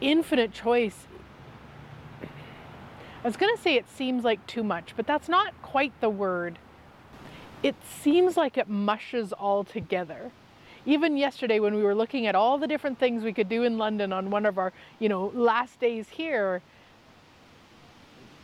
infinite 0.00 0.52
choice 0.52 1.06
I 3.24 3.28
was 3.28 3.36
going 3.36 3.56
to 3.56 3.60
say 3.60 3.74
it 3.74 3.86
seems 3.90 4.22
like 4.22 4.46
too 4.46 4.62
much, 4.62 4.92
but 4.96 5.04
that's 5.04 5.28
not 5.28 5.52
quite 5.60 5.92
the 6.00 6.08
word. 6.08 6.60
It 7.60 7.74
seems 8.00 8.36
like 8.36 8.56
it 8.56 8.68
mushes 8.68 9.32
all 9.32 9.64
together 9.64 10.30
even 10.86 11.16
yesterday 11.16 11.58
when 11.58 11.74
we 11.74 11.82
were 11.82 11.94
looking 11.94 12.26
at 12.26 12.34
all 12.34 12.56
the 12.58 12.68
different 12.68 12.98
things 12.98 13.24
we 13.24 13.32
could 13.32 13.48
do 13.48 13.64
in 13.64 13.76
London 13.76 14.12
on 14.12 14.30
one 14.30 14.46
of 14.46 14.56
our, 14.56 14.72
you 15.00 15.08
know, 15.08 15.32
last 15.34 15.80
days 15.80 16.08
here, 16.08 16.62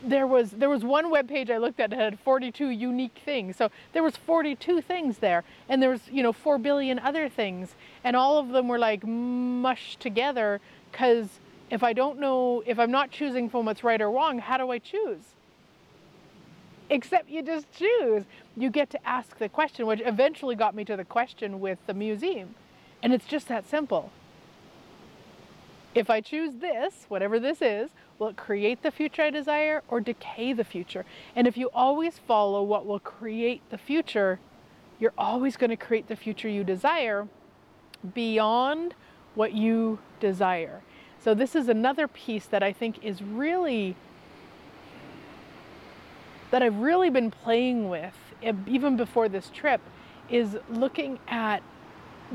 there 0.04 0.26
was 0.26 0.50
there 0.50 0.68
was 0.68 0.84
one 0.84 1.10
web 1.10 1.28
page 1.28 1.48
I 1.48 1.58
looked 1.58 1.78
at 1.78 1.90
that 1.90 1.98
had 1.98 2.18
42 2.18 2.70
unique 2.70 3.20
things. 3.24 3.54
So 3.54 3.70
there 3.92 4.02
was 4.02 4.16
42 4.16 4.80
things 4.80 5.18
there, 5.18 5.44
and 5.68 5.80
there 5.80 5.90
was 5.90 6.00
you 6.10 6.24
know 6.24 6.32
4 6.32 6.58
billion 6.58 6.98
other 6.98 7.28
things, 7.28 7.76
and 8.02 8.16
all 8.16 8.38
of 8.38 8.48
them 8.48 8.66
were 8.66 8.80
like 8.80 9.06
mushed 9.06 10.00
together. 10.00 10.60
Because 10.90 11.28
if 11.72 11.82
I 11.82 11.92
don't 11.92 12.20
know, 12.20 12.62
if 12.64 12.78
I'm 12.78 12.92
not 12.92 13.10
choosing 13.10 13.50
from 13.50 13.66
what's 13.66 13.82
right 13.82 14.00
or 14.00 14.12
wrong, 14.12 14.38
how 14.38 14.58
do 14.58 14.70
I 14.70 14.78
choose? 14.78 15.34
except 16.92 17.30
you 17.30 17.42
just 17.42 17.66
choose. 17.72 18.24
You 18.56 18.70
get 18.70 18.90
to 18.90 19.08
ask 19.08 19.38
the 19.38 19.48
question, 19.48 19.86
which 19.86 20.02
eventually 20.04 20.54
got 20.54 20.74
me 20.74 20.84
to 20.84 20.96
the 20.96 21.04
question 21.04 21.58
with 21.58 21.78
the 21.86 21.94
museum. 21.94 22.54
And 23.02 23.12
it's 23.12 23.26
just 23.26 23.48
that 23.48 23.68
simple. 23.68 24.12
If 25.94 26.08
I 26.08 26.20
choose 26.20 26.56
this, 26.56 27.06
whatever 27.08 27.40
this 27.40 27.60
is, 27.60 27.90
will 28.18 28.28
it 28.28 28.36
create 28.36 28.82
the 28.82 28.90
future 28.90 29.22
I 29.22 29.30
desire 29.30 29.82
or 29.88 30.00
decay 30.00 30.52
the 30.52 30.64
future? 30.64 31.04
And 31.34 31.46
if 31.46 31.56
you 31.56 31.70
always 31.74 32.18
follow 32.18 32.62
what 32.62 32.86
will 32.86 33.00
create 33.00 33.62
the 33.70 33.78
future, 33.78 34.38
you're 35.00 35.14
always 35.18 35.56
going 35.56 35.70
to 35.70 35.76
create 35.76 36.08
the 36.08 36.16
future 36.16 36.48
you 36.48 36.62
desire 36.62 37.26
beyond 38.14 38.94
what 39.34 39.52
you 39.52 39.98
desire. 40.20 40.82
So, 41.22 41.34
this 41.34 41.54
is 41.54 41.68
another 41.68 42.08
piece 42.08 42.46
that 42.46 42.62
I 42.62 42.72
think 42.72 43.04
is 43.04 43.22
really 43.22 43.94
that 46.50 46.62
I've 46.62 46.76
really 46.76 47.10
been 47.10 47.30
playing 47.30 47.88
with, 47.88 48.14
even 48.66 48.96
before 48.96 49.28
this 49.28 49.50
trip, 49.54 49.80
is 50.28 50.58
looking 50.68 51.18
at 51.26 51.62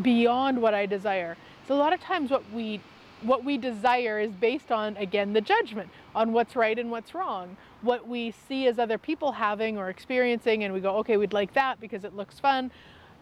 beyond 0.01 0.61
what 0.61 0.73
I 0.73 0.85
desire. 0.85 1.37
So 1.67 1.75
a 1.75 1.77
lot 1.77 1.93
of 1.93 2.01
times 2.01 2.31
what 2.31 2.49
we 2.51 2.81
what 3.23 3.43
we 3.43 3.57
desire 3.57 4.19
is 4.19 4.31
based 4.31 4.71
on 4.71 4.95
again 4.97 5.33
the 5.33 5.41
judgment 5.41 5.89
on 6.13 6.33
what's 6.33 6.55
right 6.55 6.77
and 6.77 6.91
what's 6.91 7.13
wrong. 7.13 7.57
What 7.81 8.07
we 8.07 8.31
see 8.47 8.67
as 8.67 8.79
other 8.79 8.97
people 8.97 9.31
having 9.31 9.77
or 9.77 9.89
experiencing 9.89 10.63
and 10.63 10.73
we 10.73 10.79
go 10.79 10.97
okay 10.97 11.17
we'd 11.17 11.33
like 11.33 11.53
that 11.53 11.79
because 11.79 12.03
it 12.03 12.15
looks 12.15 12.39
fun. 12.39 12.71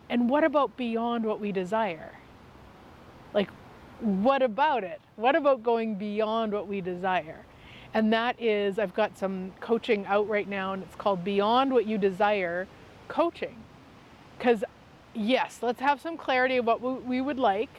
And 0.09 0.29
what 0.29 0.43
about 0.43 0.77
beyond 0.77 1.25
what 1.25 1.39
we 1.39 1.51
desire? 1.51 2.11
Like 3.33 3.49
what 4.01 4.41
about 4.41 4.83
it 4.83 4.99
what 5.15 5.35
about 5.35 5.63
going 5.63 5.95
beyond 5.95 6.51
what 6.51 6.67
we 6.67 6.81
desire 6.81 7.45
and 7.95 8.11
that 8.11 8.41
is, 8.41 8.77
I've 8.77 8.93
got 8.93 9.17
some 9.17 9.53
coaching 9.61 10.05
out 10.05 10.27
right 10.27 10.49
now, 10.49 10.73
and 10.73 10.83
it's 10.83 10.97
called 10.97 11.23
Beyond 11.23 11.71
What 11.71 11.85
You 11.87 11.97
Desire 11.97 12.67
Coaching. 13.07 13.55
Because, 14.37 14.65
yes, 15.13 15.59
let's 15.61 15.79
have 15.79 16.01
some 16.01 16.17
clarity 16.17 16.57
of 16.57 16.65
what 16.65 16.81
we 16.81 17.21
would 17.21 17.39
like. 17.39 17.69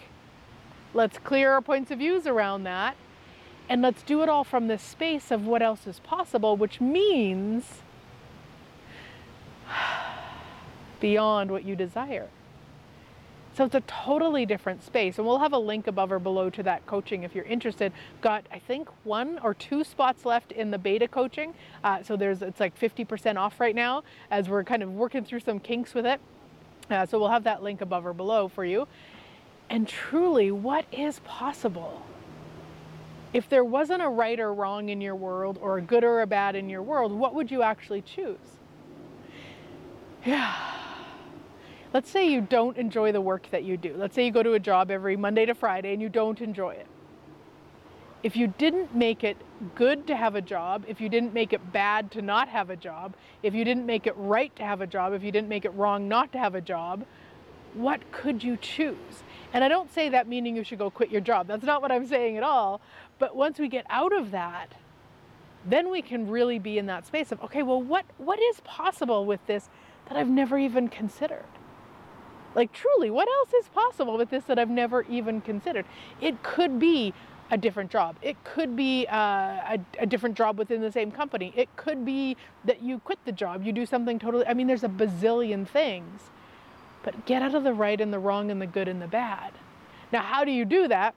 Let's 0.95 1.19
clear 1.19 1.53
our 1.53 1.61
points 1.61 1.91
of 1.91 1.99
views 1.99 2.27
around 2.27 2.65
that. 2.65 2.97
And 3.69 3.83
let's 3.83 4.03
do 4.03 4.23
it 4.23 4.31
all 4.31 4.43
from 4.43 4.69
this 4.69 4.83
space 4.83 5.31
of 5.31 5.47
what 5.47 5.61
else 5.61 5.87
is 5.87 5.99
possible, 6.01 6.57
which 6.57 6.81
means 6.81 7.83
beyond 11.01 11.51
what 11.51 11.67
you 11.67 11.77
desire. 11.77 12.31
So 13.57 13.65
it's 13.65 13.75
a 13.75 13.81
totally 13.87 14.45
different 14.45 14.85
space. 14.85 15.17
And 15.17 15.27
we'll 15.27 15.39
have 15.39 15.55
a 15.55 15.59
link 15.59 15.87
above 15.87 16.13
or 16.13 16.19
below 16.19 16.51
to 16.51 16.63
that 16.65 16.85
coaching 16.85 17.23
if 17.23 17.35
you're 17.35 17.47
interested. 17.47 17.91
Got, 18.21 18.45
I 18.53 18.59
think, 18.59 18.91
one 19.05 19.39
or 19.39 19.55
two 19.55 19.83
spots 19.83 20.27
left 20.27 20.53
in 20.53 20.71
the 20.71 20.77
beta 20.77 21.09
coaching. 21.09 21.55
Uh, 21.83 22.03
so 22.03 22.17
there's, 22.19 22.43
it's 22.43 22.61
like 22.61 22.79
50% 22.79 23.37
off 23.37 23.59
right 23.59 23.75
now 23.75 24.03
as 24.31 24.51
we're 24.51 24.63
kind 24.63 24.83
of 24.83 24.93
working 24.93 25.25
through 25.25 25.41
some 25.41 25.59
kinks 25.59 25.95
with 25.95 26.05
it. 26.05 26.21
Uh, 26.91 27.07
so 27.07 27.19
we'll 27.19 27.31
have 27.31 27.45
that 27.45 27.63
link 27.63 27.81
above 27.81 28.05
or 28.05 28.13
below 28.13 28.47
for 28.47 28.65
you. 28.65 28.87
And 29.71 29.89
truly, 29.89 30.51
what 30.51 30.85
is 30.93 31.21
possible? 31.21 32.03
If 33.33 33.49
there 33.49 33.65
wasn't 33.65 34.03
a 34.03 34.09
right 34.09 34.39
or 34.39 34.53
wrong 34.53 34.91
in 34.91 35.01
your 35.01 35.17
world, 35.17 35.59
or 35.63 35.79
a 35.79 35.83
good 35.83 36.05
or 36.05 36.21
a 36.21 36.27
bad 36.27 36.57
in 36.57 36.69
your 36.69 36.83
world, 36.83 37.11
what 37.11 37.35
would 37.35 37.51
you 37.51 37.63
actually 37.63 38.03
choose? 38.03 38.37
Yeah 40.27 40.76
let's 41.97 42.11
say 42.11 42.31
you 42.31 42.43
don't 42.43 42.77
enjoy 42.77 43.11
the 43.11 43.23
work 43.23 43.49
that 43.51 43.65
you 43.65 43.75
do. 43.79 43.95
Let's 43.97 44.15
say 44.15 44.27
you 44.27 44.31
go 44.31 44.43
to 44.43 44.53
a 44.53 44.61
job 44.61 44.91
every 44.91 45.17
Monday 45.17 45.47
to 45.47 45.55
Friday 45.55 45.95
and 45.95 46.03
you 46.03 46.11
don't 46.11 46.39
enjoy 46.43 46.73
it. 46.73 46.87
If 48.23 48.37
you 48.37 48.49
didn't 48.49 48.95
make 48.95 49.25
it 49.25 49.39
good 49.75 50.07
to 50.09 50.15
have 50.15 50.35
a 50.35 50.43
job, 50.43 50.85
if 50.87 51.01
you 51.01 51.09
didn't 51.09 51.33
make 51.33 51.55
it 51.55 51.73
bad 51.73 52.11
to 52.11 52.21
not 52.21 52.51
have 52.51 52.69
a 52.69 52.77
job, 52.77 53.15
if 53.43 53.55
you 53.55 53.65
didn't 53.65 53.87
make 53.87 54.07
it 54.07 54.13
right 54.19 54.55
to 54.57 54.63
have 54.63 54.83
a 54.83 54.87
job, 54.87 55.15
if 55.15 55.23
you 55.23 55.33
didn't 55.33 55.49
make 55.49 55.65
it 55.65 55.71
wrong 55.71 56.07
not 56.07 56.33
to 56.33 56.39
have 56.39 56.55
a 56.55 56.61
job, 56.61 57.07
what 57.73 58.13
could 58.13 58.45
you 58.45 58.59
choose? 58.59 59.23
And 59.55 59.65
I 59.65 59.69
don't 59.69 59.91
say 59.91 60.11
that 60.11 60.29
meaning 60.29 60.55
you 60.55 60.65
should 60.65 60.79
go 60.79 60.91
quit 60.91 61.11
your 61.11 61.23
job. 61.23 61.47
That's 61.47 61.65
not 61.65 61.81
what 61.81 61.91
I'm 61.91 62.07
saying 62.07 62.37
at 62.37 62.43
all. 62.43 62.83
But 63.19 63.35
once 63.35 63.59
we 63.59 63.69
get 63.69 63.87
out 63.89 64.13
of 64.13 64.33
that, 64.33 64.75
then 65.65 65.91
we 65.91 66.03
can 66.03 66.29
really 66.29 66.59
be 66.59 66.77
in 66.77 66.85
that 66.89 67.07
space 67.07 67.33
of, 67.33 67.43
okay, 67.43 67.63
well, 67.63 67.81
what, 67.81 68.05
what 68.19 68.39
is 68.39 68.61
possible 68.65 69.25
with 69.25 69.41
this 69.47 69.71
that 70.11 70.19
I've 70.19 70.29
never 70.29 70.59
even 70.59 70.89
considered? 70.89 71.47
Like, 72.57 72.73
truly, 72.73 73.11
what 73.11 73.29
else 73.29 73.53
is 73.53 73.69
possible 73.69 74.17
with 74.17 74.31
this 74.31 74.45
that 74.45 74.59
I've 74.59 74.71
never 74.71 75.03
even 75.03 75.43
considered? 75.43 75.85
It 76.23 76.43
could 76.43 76.79
be 76.79 77.13
a 77.51 77.59
different 77.59 77.91
job. 77.91 78.17
It 78.23 78.43
could 78.45 78.75
be 78.75 79.07
uh, 79.07 79.17
a, 79.17 79.79
a, 80.01 80.07
different 80.07 80.37
job 80.37 80.59
within 80.59 80.81
the 80.81 80.91
same 80.91 81.13
company. 81.13 81.53
It 81.55 81.69
could 81.77 82.05
be 82.05 82.37
that 82.65 82.83
you 82.83 82.99
quit 83.01 83.19
the 83.25 83.31
job, 83.31 83.65
you 83.65 83.73
do 83.73 83.87
something 83.87 84.19
totally, 84.19 84.47
I 84.47 84.55
mean, 84.55 84.67
there's 84.67 84.83
a 84.83 84.89
bazillion 84.89 85.69
things. 85.69 86.23
But 87.05 87.25
get 87.27 87.43
out 87.43 87.55
of 87.55 87.63
the 87.63 87.75
right 87.75 88.01
and 88.01 88.13
the 88.13 88.19
wrong 88.19 88.51
and 88.51 88.61
the 88.61 88.67
good 88.67 88.89
and 88.89 89.01
the 89.01 89.07
bad. 89.07 89.53
Now, 90.11 90.23
how 90.23 90.43
do 90.43 90.51
you 90.51 90.65
do 90.65 90.89
that? 90.89 91.15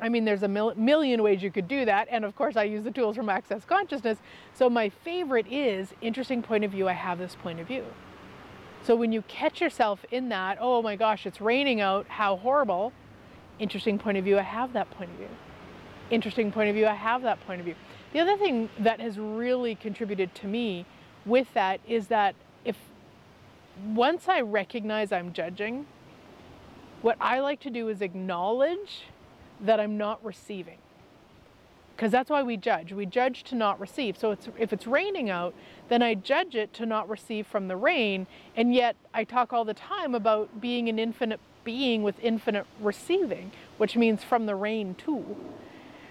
I 0.00 0.08
mean, 0.08 0.24
there's 0.24 0.42
a 0.42 0.48
mil- 0.48 0.74
million 0.74 1.22
ways 1.22 1.42
you 1.42 1.50
could 1.50 1.68
do 1.68 1.84
that. 1.84 2.08
And 2.10 2.24
of 2.24 2.34
course, 2.36 2.56
I 2.56 2.64
use 2.64 2.84
the 2.84 2.90
tools 2.90 3.16
from 3.16 3.28
Access 3.28 3.64
Consciousness. 3.64 4.18
So, 4.52 4.68
my 4.68 4.88
favorite 4.88 5.46
is 5.50 5.94
interesting 6.02 6.42
point 6.42 6.64
of 6.64 6.70
view, 6.70 6.88
I 6.88 6.92
have 6.92 7.18
this 7.18 7.36
point 7.36 7.60
of 7.60 7.66
view. 7.66 7.84
So 8.82 8.96
when 8.96 9.12
you 9.12 9.22
catch 9.22 9.60
yourself 9.60 10.04
in 10.10 10.30
that, 10.30 10.58
oh 10.60 10.82
my 10.82 10.96
gosh, 10.96 11.26
it's 11.26 11.40
raining 11.40 11.80
out, 11.80 12.06
how 12.08 12.36
horrible. 12.36 12.92
Interesting 13.58 13.98
point 13.98 14.16
of 14.16 14.24
view, 14.24 14.38
I 14.38 14.42
have 14.42 14.72
that 14.72 14.90
point 14.90 15.10
of 15.10 15.16
view. 15.16 15.28
Interesting 16.10 16.50
point 16.50 16.70
of 16.70 16.74
view, 16.74 16.86
I 16.86 16.94
have 16.94 17.22
that 17.22 17.44
point 17.46 17.60
of 17.60 17.66
view. 17.66 17.74
The 18.12 18.20
other 18.20 18.36
thing 18.36 18.70
that 18.78 19.00
has 19.00 19.18
really 19.18 19.74
contributed 19.74 20.34
to 20.36 20.46
me 20.46 20.86
with 21.26 21.52
that 21.54 21.80
is 21.86 22.08
that 22.08 22.34
if 22.64 22.76
once 23.84 24.28
I 24.28 24.40
recognize 24.40 25.12
I'm 25.12 25.32
judging, 25.32 25.86
what 27.02 27.16
I 27.20 27.40
like 27.40 27.60
to 27.60 27.70
do 27.70 27.88
is 27.88 28.02
acknowledge 28.02 29.04
that 29.60 29.78
I'm 29.78 29.96
not 29.96 30.24
receiving 30.24 30.78
because 32.00 32.12
that's 32.12 32.30
why 32.30 32.42
we 32.42 32.56
judge. 32.56 32.94
We 32.94 33.04
judge 33.04 33.44
to 33.44 33.54
not 33.54 33.78
receive. 33.78 34.16
So 34.16 34.30
it's, 34.30 34.48
if 34.56 34.72
it's 34.72 34.86
raining 34.86 35.28
out, 35.28 35.52
then 35.90 36.02
I 36.02 36.14
judge 36.14 36.54
it 36.54 36.72
to 36.74 36.86
not 36.86 37.06
receive 37.10 37.46
from 37.46 37.68
the 37.68 37.76
rain. 37.76 38.26
And 38.56 38.72
yet 38.72 38.96
I 39.12 39.24
talk 39.24 39.52
all 39.52 39.66
the 39.66 39.74
time 39.74 40.14
about 40.14 40.62
being 40.62 40.88
an 40.88 40.98
infinite 40.98 41.40
being 41.62 42.02
with 42.02 42.14
infinite 42.22 42.64
receiving, 42.80 43.52
which 43.76 43.98
means 43.98 44.24
from 44.24 44.46
the 44.46 44.54
rain 44.54 44.94
too. 44.94 45.36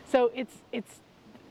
So 0.07 0.29
it's 0.35 0.57
it's 0.71 0.99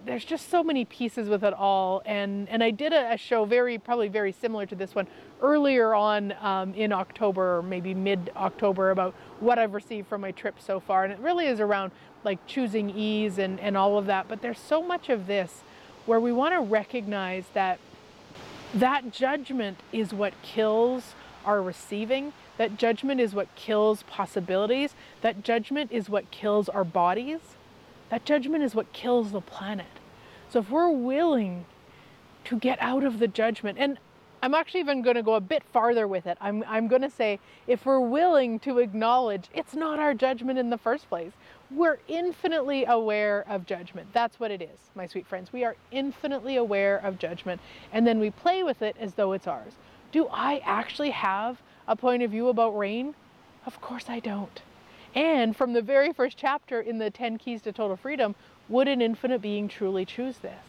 there's 0.04 0.24
just 0.24 0.48
so 0.48 0.62
many 0.62 0.84
pieces 0.84 1.28
with 1.28 1.42
it 1.44 1.52
all 1.52 2.02
and 2.06 2.48
and 2.48 2.62
i 2.62 2.70
did 2.70 2.92
a, 2.92 3.12
a 3.12 3.16
show 3.16 3.44
very 3.44 3.78
probably 3.78 4.08
very 4.08 4.32
similar 4.32 4.64
to 4.64 4.74
this 4.74 4.94
one 4.94 5.06
earlier 5.42 5.94
on 5.94 6.32
um, 6.40 6.72
in 6.74 6.92
october 6.92 7.62
maybe 7.62 7.92
mid 7.94 8.30
october 8.36 8.90
about 8.90 9.14
what 9.40 9.58
i've 9.58 9.74
received 9.74 10.06
from 10.08 10.20
my 10.20 10.30
trip 10.30 10.54
so 10.60 10.78
far 10.78 11.04
and 11.04 11.12
it 11.12 11.18
really 11.18 11.46
is 11.46 11.60
around 11.60 11.90
like 12.24 12.44
choosing 12.46 12.90
ease 12.90 13.38
and, 13.38 13.60
and 13.60 13.76
all 13.76 13.98
of 13.98 14.06
that. 14.06 14.28
But 14.28 14.42
there's 14.42 14.58
so 14.58 14.82
much 14.82 15.08
of 15.08 15.26
this 15.26 15.62
where 16.06 16.20
we 16.20 16.32
want 16.32 16.54
to 16.54 16.60
recognize 16.60 17.44
that 17.54 17.78
that 18.74 19.12
judgment 19.12 19.78
is 19.92 20.12
what 20.12 20.34
kills 20.42 21.14
our 21.44 21.62
receiving. 21.62 22.32
That 22.56 22.76
judgment 22.76 23.20
is 23.20 23.34
what 23.34 23.54
kills 23.54 24.02
possibilities. 24.04 24.94
That 25.20 25.42
judgment 25.42 25.92
is 25.92 26.10
what 26.10 26.30
kills 26.30 26.68
our 26.68 26.84
bodies. 26.84 27.40
That 28.10 28.24
judgment 28.24 28.64
is 28.64 28.74
what 28.74 28.92
kills 28.92 29.32
the 29.32 29.40
planet. 29.40 29.86
So 30.48 30.60
if 30.60 30.70
we're 30.70 30.90
willing 30.90 31.66
to 32.44 32.58
get 32.58 32.78
out 32.80 33.04
of 33.04 33.18
the 33.18 33.28
judgment, 33.28 33.78
and 33.78 33.98
I'm 34.42 34.54
actually 34.54 34.80
even 34.80 35.02
going 35.02 35.16
to 35.16 35.22
go 35.22 35.34
a 35.34 35.40
bit 35.40 35.62
farther 35.72 36.06
with 36.06 36.26
it. 36.26 36.38
I'm, 36.40 36.64
I'm 36.66 36.86
going 36.86 37.02
to 37.02 37.10
say 37.10 37.40
if 37.66 37.84
we're 37.84 38.00
willing 38.00 38.60
to 38.60 38.78
acknowledge 38.78 39.48
it's 39.52 39.74
not 39.74 39.98
our 39.98 40.14
judgment 40.14 40.58
in 40.58 40.70
the 40.70 40.78
first 40.78 41.08
place, 41.08 41.32
we're 41.70 41.98
infinitely 42.08 42.84
aware 42.86 43.44
of 43.48 43.66
judgment. 43.66 44.08
That's 44.12 44.38
what 44.38 44.50
it 44.50 44.62
is, 44.62 44.78
my 44.94 45.06
sweet 45.06 45.26
friends. 45.26 45.52
We 45.52 45.64
are 45.64 45.76
infinitely 45.90 46.56
aware 46.56 46.98
of 46.98 47.18
judgment, 47.18 47.60
and 47.92 48.06
then 48.06 48.20
we 48.20 48.30
play 48.30 48.62
with 48.62 48.80
it 48.80 48.96
as 48.98 49.14
though 49.14 49.32
it's 49.32 49.46
ours. 49.46 49.72
Do 50.12 50.28
I 50.30 50.62
actually 50.64 51.10
have 51.10 51.60
a 51.86 51.96
point 51.96 52.22
of 52.22 52.30
view 52.30 52.48
about 52.48 52.78
rain? 52.78 53.14
Of 53.66 53.80
course 53.80 54.04
I 54.08 54.20
don't. 54.20 54.62
And 55.14 55.56
from 55.56 55.72
the 55.72 55.82
very 55.82 56.12
first 56.12 56.36
chapter 56.36 56.80
in 56.80 56.98
the 56.98 57.10
10 57.10 57.38
Keys 57.38 57.62
to 57.62 57.72
Total 57.72 57.96
Freedom, 57.96 58.34
would 58.68 58.88
an 58.88 59.00
infinite 59.00 59.40
being 59.40 59.68
truly 59.68 60.04
choose 60.04 60.38
this? 60.38 60.62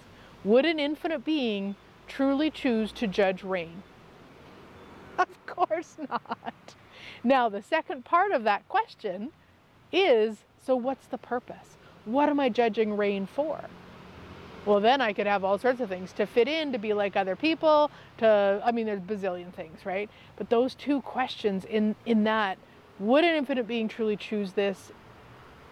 Would 0.44 0.66
an 0.66 0.80
infinite 0.80 1.26
being 1.26 1.76
truly 2.08 2.50
choose 2.50 2.92
to 2.94 3.08
judge 3.08 3.44
rain? 3.44 3.84
Of 5.18 5.46
course 5.46 5.98
not. 6.10 6.76
Now, 7.26 7.50
the 7.50 7.62
second 7.62 8.06
part 8.06 8.32
of 8.32 8.46
that 8.46 8.66
question 8.70 9.32
is 9.92 10.46
so 10.64 10.76
what's 10.76 11.08
the 11.08 11.18
purpose? 11.18 11.78
What 12.06 12.30
am 12.30 12.40
I 12.40 12.50
judging 12.50 12.96
rain 12.96 13.26
for? 13.26 13.60
Well, 14.66 14.80
then 14.80 15.02
I 15.02 15.14
could 15.14 15.28
have 15.28 15.44
all 15.44 15.58
sorts 15.58 15.80
of 15.80 15.90
things 15.90 16.14
to 16.14 16.26
fit 16.26 16.48
in, 16.48 16.72
to 16.74 16.78
be 16.78 16.94
like 16.94 17.16
other 17.16 17.36
people, 17.36 17.90
to, 18.20 18.62
I 18.64 18.72
mean, 18.72 18.86
there's 18.86 19.02
bazillion 19.02 19.54
things, 19.54 19.86
right? 19.86 20.10
But 20.36 20.50
those 20.50 20.76
two 20.76 21.02
questions 21.02 21.66
in, 21.66 21.96
in 22.06 22.24
that, 22.26 22.58
would 23.00 23.24
an 23.24 23.36
infinite 23.36 23.68
being 23.68 23.88
truly 23.88 24.18
choose 24.18 24.54
this? 24.54 24.92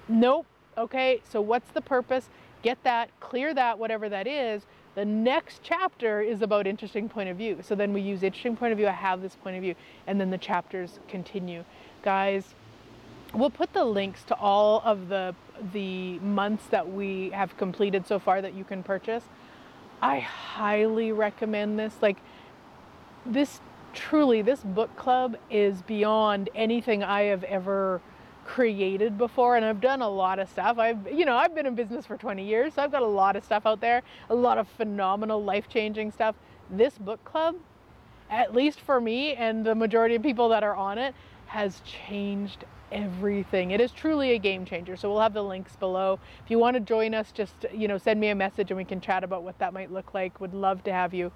Nope. 0.07 0.45
Okay, 0.77 1.21
so 1.29 1.41
what's 1.41 1.69
the 1.71 1.81
purpose? 1.81 2.29
Get 2.61 2.81
that, 2.83 3.09
clear 3.19 3.53
that, 3.53 3.77
whatever 3.77 4.09
that 4.09 4.27
is. 4.27 4.63
The 4.95 5.05
next 5.05 5.61
chapter 5.63 6.21
is 6.21 6.41
about 6.41 6.65
interesting 6.65 7.07
point 7.07 7.29
of 7.29 7.37
view. 7.37 7.59
So 7.61 7.75
then 7.75 7.93
we 7.93 8.01
use 8.01 8.23
interesting 8.23 8.55
point 8.55 8.71
of 8.71 8.77
view, 8.77 8.87
I 8.87 8.91
have 8.91 9.21
this 9.21 9.35
point 9.35 9.55
of 9.55 9.61
view, 9.61 9.75
and 10.07 10.19
then 10.19 10.31
the 10.31 10.37
chapters 10.37 10.99
continue. 11.07 11.63
Guys, 12.01 12.55
we'll 13.33 13.49
put 13.49 13.73
the 13.73 13.83
links 13.83 14.23
to 14.25 14.35
all 14.35 14.81
of 14.85 15.09
the 15.09 15.35
the 15.73 16.19
months 16.19 16.67
that 16.67 16.91
we 16.91 17.31
have 17.31 17.57
completed 17.57 18.05
so 18.05 18.19
far 18.19 18.41
that 18.41 18.53
you 18.53 18.63
can 18.63 18.83
purchase. 18.83 19.23
I 20.01 20.19
highly 20.19 21.11
recommend 21.11 21.79
this. 21.79 21.95
Like 22.01 22.17
this 23.25 23.59
truly 23.97 24.43
this 24.43 24.59
book 24.61 24.95
club 24.95 25.35
is 25.49 25.81
beyond 25.81 26.49
anything 26.53 27.03
I 27.03 27.23
have 27.23 27.43
ever 27.43 27.99
created 28.45 29.17
before 29.17 29.55
and 29.57 29.65
I've 29.65 29.81
done 29.81 30.01
a 30.01 30.09
lot 30.09 30.37
of 30.39 30.47
stuff. 30.49 30.77
I've 30.77 31.11
you 31.11 31.25
know, 31.25 31.35
I've 31.35 31.55
been 31.55 31.65
in 31.65 31.73
business 31.73 32.05
for 32.05 32.15
20 32.15 32.45
years, 32.45 32.75
so 32.75 32.83
I've 32.83 32.91
got 32.91 33.01
a 33.01 33.07
lot 33.07 33.35
of 33.35 33.43
stuff 33.43 33.65
out 33.65 33.81
there, 33.81 34.03
a 34.29 34.35
lot 34.35 34.59
of 34.59 34.67
phenomenal 34.67 35.43
life-changing 35.43 36.11
stuff. 36.11 36.35
This 36.69 36.97
book 36.97 37.23
club, 37.25 37.55
at 38.29 38.53
least 38.53 38.79
for 38.79 39.01
me 39.01 39.33
and 39.33 39.65
the 39.65 39.73
majority 39.73 40.15
of 40.15 40.21
people 40.21 40.47
that 40.49 40.63
are 40.63 40.75
on 40.75 40.99
it, 40.99 41.15
has 41.47 41.81
changed 41.81 42.65
everything. 42.91 43.71
It 43.71 43.81
is 43.81 43.91
truly 43.91 44.31
a 44.31 44.37
game 44.37 44.63
changer. 44.63 44.95
So 44.95 45.09
we'll 45.09 45.21
have 45.21 45.33
the 45.33 45.43
links 45.43 45.75
below. 45.75 46.19
If 46.43 46.51
you 46.51 46.59
want 46.59 46.75
to 46.75 46.79
join 46.79 47.13
us, 47.13 47.31
just 47.31 47.65
you 47.73 47.87
know, 47.87 47.97
send 47.97 48.19
me 48.19 48.29
a 48.29 48.35
message 48.35 48.69
and 48.69 48.77
we 48.77 48.85
can 48.85 49.01
chat 49.01 49.23
about 49.23 49.43
what 49.43 49.57
that 49.59 49.73
might 49.73 49.91
look 49.91 50.13
like. 50.13 50.39
Would 50.39 50.53
love 50.53 50.83
to 50.83 50.93
have 50.93 51.13
you. 51.13 51.31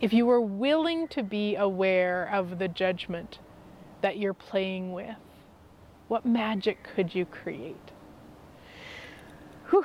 If 0.00 0.12
you 0.12 0.26
were 0.26 0.40
willing 0.40 1.08
to 1.08 1.22
be 1.22 1.56
aware 1.56 2.28
of 2.32 2.58
the 2.58 2.68
judgment 2.68 3.38
that 4.02 4.16
you're 4.16 4.34
playing 4.34 4.92
with, 4.92 5.16
what 6.08 6.24
magic 6.24 6.78
could 6.94 7.14
you 7.14 7.26
create? 7.26 7.76
Whew. 9.70 9.84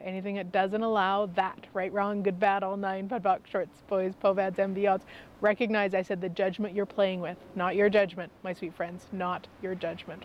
Anything 0.00 0.36
that 0.36 0.50
doesn't 0.50 0.82
allow 0.82 1.26
that, 1.26 1.66
right, 1.74 1.92
wrong, 1.92 2.22
good, 2.22 2.40
bad, 2.40 2.62
all 2.62 2.76
nine, 2.76 3.06
POD 3.06 3.42
shorts, 3.50 3.82
boys, 3.86 4.14
POVADs, 4.22 4.58
and 4.58 4.74
beyonds. 4.74 5.02
Recognize 5.42 5.92
I 5.92 6.00
said 6.00 6.22
the 6.22 6.30
judgment 6.30 6.74
you're 6.74 6.86
playing 6.86 7.20
with, 7.20 7.36
not 7.54 7.76
your 7.76 7.90
judgment, 7.90 8.32
my 8.42 8.54
sweet 8.54 8.74
friends, 8.74 9.06
not 9.12 9.46
your 9.60 9.74
judgment. 9.74 10.24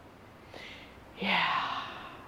Yeah. 1.20 1.75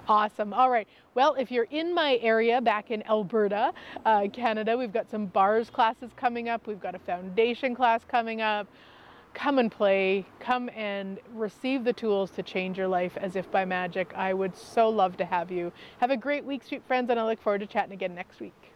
Awesome. 0.07 0.53
All 0.53 0.69
right. 0.69 0.87
Well, 1.15 1.35
if 1.35 1.51
you're 1.51 1.67
in 1.69 1.93
my 1.93 2.17
area 2.21 2.61
back 2.61 2.91
in 2.91 3.03
Alberta, 3.07 3.73
uh, 4.05 4.27
Canada, 4.31 4.77
we've 4.77 4.93
got 4.93 5.09
some 5.09 5.25
bars 5.25 5.69
classes 5.69 6.11
coming 6.15 6.47
up. 6.47 6.65
We've 6.65 6.79
got 6.79 6.95
a 6.95 6.99
foundation 6.99 7.75
class 7.75 8.03
coming 8.05 8.41
up 8.41 8.67
come 9.38 9.60
and 9.60 9.71
play, 9.71 10.25
come 10.39 10.67
and 10.75 11.19
receive 11.36 11.84
the 11.84 11.93
tools 11.93 12.32
to 12.32 12.41
change 12.41 12.75
your 12.75 12.88
life 12.88 13.15
as 13.17 13.36
if 13.36 13.49
by 13.51 13.63
magic. 13.63 14.12
I 14.15 14.34
would 14.34 14.58
so 14.58 14.89
love 14.89 15.15
to 15.17 15.25
have 15.25 15.51
you. 15.51 15.71
Have 15.99 16.10
a 16.10 16.17
great 16.17 16.43
week, 16.43 16.63
sweet 16.63 16.82
friends, 16.88 17.12
and 17.12 17.19
I 17.19 17.25
look 17.25 17.39
forward 17.39 17.60
to 17.60 17.67
chatting 17.67 17.93
again 17.93 18.15
next 18.15 18.39
week. 18.39 18.66